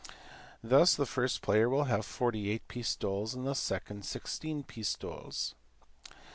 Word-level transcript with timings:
Thus 0.63 0.95
the 0.95 1.05
first 1.05 1.43
player 1.43 1.69
will 1.69 1.83
have 1.83 2.07
48 2.07 2.67
pistoles 2.67 3.35
and 3.35 3.45
the 3.45 3.53
second 3.53 4.03
16 4.03 4.63
pistoles. 4.63 5.53